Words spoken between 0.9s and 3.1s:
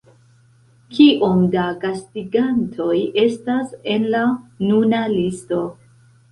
Kiom da gastigantoj